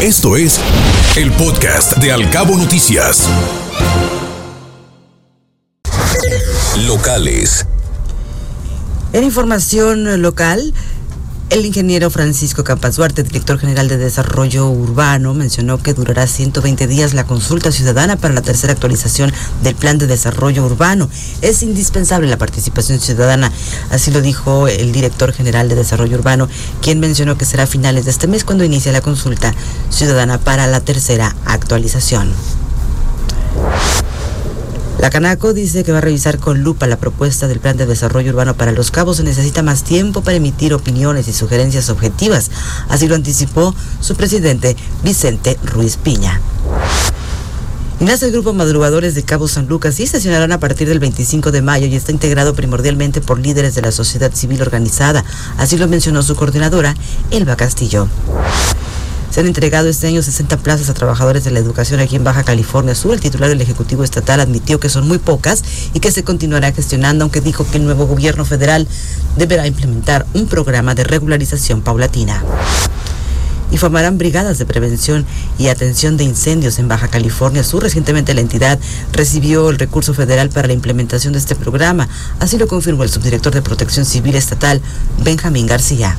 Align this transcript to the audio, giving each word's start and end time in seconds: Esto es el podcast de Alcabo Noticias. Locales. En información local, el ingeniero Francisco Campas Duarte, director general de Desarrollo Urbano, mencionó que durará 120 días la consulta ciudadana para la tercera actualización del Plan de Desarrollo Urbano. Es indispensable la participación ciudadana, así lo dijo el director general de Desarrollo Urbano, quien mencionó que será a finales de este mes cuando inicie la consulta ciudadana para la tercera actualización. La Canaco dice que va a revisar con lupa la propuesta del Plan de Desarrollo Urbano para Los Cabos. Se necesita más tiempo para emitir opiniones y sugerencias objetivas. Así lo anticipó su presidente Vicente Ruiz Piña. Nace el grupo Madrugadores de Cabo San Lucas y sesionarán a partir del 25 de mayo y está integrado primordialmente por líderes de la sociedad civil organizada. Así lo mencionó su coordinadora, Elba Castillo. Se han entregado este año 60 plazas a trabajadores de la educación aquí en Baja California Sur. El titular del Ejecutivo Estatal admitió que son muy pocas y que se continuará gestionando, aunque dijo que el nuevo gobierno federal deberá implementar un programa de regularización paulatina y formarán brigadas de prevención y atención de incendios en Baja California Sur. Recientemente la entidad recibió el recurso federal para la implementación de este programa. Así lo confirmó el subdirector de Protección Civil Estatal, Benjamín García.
Esto 0.00 0.36
es 0.36 0.60
el 1.16 1.32
podcast 1.32 1.96
de 1.96 2.12
Alcabo 2.12 2.56
Noticias. 2.56 3.28
Locales. 6.86 7.66
En 9.12 9.24
información 9.24 10.22
local, 10.22 10.72
el 11.50 11.64
ingeniero 11.64 12.10
Francisco 12.10 12.62
Campas 12.62 12.96
Duarte, 12.96 13.22
director 13.22 13.58
general 13.58 13.88
de 13.88 13.96
Desarrollo 13.96 14.68
Urbano, 14.68 15.32
mencionó 15.32 15.78
que 15.78 15.94
durará 15.94 16.26
120 16.26 16.86
días 16.86 17.14
la 17.14 17.24
consulta 17.24 17.72
ciudadana 17.72 18.16
para 18.16 18.34
la 18.34 18.42
tercera 18.42 18.74
actualización 18.74 19.32
del 19.62 19.74
Plan 19.74 19.96
de 19.98 20.06
Desarrollo 20.06 20.64
Urbano. 20.64 21.08
Es 21.40 21.62
indispensable 21.62 22.28
la 22.28 22.36
participación 22.36 23.00
ciudadana, 23.00 23.50
así 23.90 24.10
lo 24.10 24.20
dijo 24.20 24.68
el 24.68 24.92
director 24.92 25.32
general 25.32 25.68
de 25.68 25.76
Desarrollo 25.76 26.18
Urbano, 26.18 26.48
quien 26.82 27.00
mencionó 27.00 27.38
que 27.38 27.46
será 27.46 27.62
a 27.62 27.66
finales 27.66 28.04
de 28.04 28.10
este 28.10 28.26
mes 28.26 28.44
cuando 28.44 28.64
inicie 28.64 28.92
la 28.92 29.00
consulta 29.00 29.54
ciudadana 29.88 30.38
para 30.38 30.66
la 30.66 30.80
tercera 30.80 31.34
actualización. 31.46 32.28
La 34.98 35.10
Canaco 35.10 35.52
dice 35.52 35.84
que 35.84 35.92
va 35.92 35.98
a 35.98 36.00
revisar 36.00 36.38
con 36.38 36.64
lupa 36.64 36.88
la 36.88 36.96
propuesta 36.96 37.46
del 37.46 37.60
Plan 37.60 37.76
de 37.76 37.86
Desarrollo 37.86 38.30
Urbano 38.32 38.56
para 38.56 38.72
Los 38.72 38.90
Cabos. 38.90 39.18
Se 39.18 39.22
necesita 39.22 39.62
más 39.62 39.84
tiempo 39.84 40.22
para 40.22 40.36
emitir 40.36 40.74
opiniones 40.74 41.28
y 41.28 41.32
sugerencias 41.32 41.88
objetivas. 41.88 42.50
Así 42.88 43.06
lo 43.06 43.14
anticipó 43.14 43.74
su 44.00 44.16
presidente 44.16 44.76
Vicente 45.04 45.56
Ruiz 45.62 45.96
Piña. 45.96 46.40
Nace 48.00 48.26
el 48.26 48.32
grupo 48.32 48.52
Madrugadores 48.52 49.14
de 49.14 49.22
Cabo 49.22 49.46
San 49.46 49.68
Lucas 49.68 50.00
y 50.00 50.06
sesionarán 50.08 50.50
a 50.50 50.58
partir 50.58 50.88
del 50.88 50.98
25 50.98 51.52
de 51.52 51.62
mayo 51.62 51.86
y 51.86 51.94
está 51.94 52.10
integrado 52.10 52.54
primordialmente 52.54 53.20
por 53.20 53.38
líderes 53.38 53.76
de 53.76 53.82
la 53.82 53.92
sociedad 53.92 54.32
civil 54.34 54.62
organizada. 54.62 55.24
Así 55.58 55.76
lo 55.78 55.86
mencionó 55.86 56.24
su 56.24 56.34
coordinadora, 56.34 56.94
Elba 57.30 57.54
Castillo. 57.54 58.08
Se 59.38 59.42
han 59.42 59.46
entregado 59.46 59.88
este 59.88 60.08
año 60.08 60.20
60 60.20 60.56
plazas 60.56 60.90
a 60.90 60.94
trabajadores 60.94 61.44
de 61.44 61.52
la 61.52 61.60
educación 61.60 62.00
aquí 62.00 62.16
en 62.16 62.24
Baja 62.24 62.42
California 62.42 62.96
Sur. 62.96 63.14
El 63.14 63.20
titular 63.20 63.48
del 63.48 63.60
Ejecutivo 63.60 64.02
Estatal 64.02 64.40
admitió 64.40 64.80
que 64.80 64.88
son 64.88 65.06
muy 65.06 65.18
pocas 65.18 65.62
y 65.94 66.00
que 66.00 66.10
se 66.10 66.24
continuará 66.24 66.72
gestionando, 66.72 67.22
aunque 67.22 67.40
dijo 67.40 67.64
que 67.64 67.76
el 67.76 67.84
nuevo 67.84 68.08
gobierno 68.08 68.44
federal 68.44 68.88
deberá 69.36 69.68
implementar 69.68 70.26
un 70.34 70.48
programa 70.48 70.96
de 70.96 71.04
regularización 71.04 71.82
paulatina 71.82 72.42
y 73.70 73.76
formarán 73.76 74.18
brigadas 74.18 74.58
de 74.58 74.66
prevención 74.66 75.24
y 75.56 75.68
atención 75.68 76.16
de 76.16 76.24
incendios 76.24 76.80
en 76.80 76.88
Baja 76.88 77.06
California 77.06 77.62
Sur. 77.62 77.84
Recientemente 77.84 78.34
la 78.34 78.40
entidad 78.40 78.80
recibió 79.12 79.70
el 79.70 79.78
recurso 79.78 80.14
federal 80.14 80.48
para 80.48 80.66
la 80.66 80.74
implementación 80.74 81.32
de 81.32 81.38
este 81.38 81.54
programa. 81.54 82.08
Así 82.40 82.58
lo 82.58 82.66
confirmó 82.66 83.04
el 83.04 83.08
subdirector 83.08 83.54
de 83.54 83.62
Protección 83.62 84.04
Civil 84.04 84.34
Estatal, 84.34 84.80
Benjamín 85.22 85.68
García. 85.68 86.18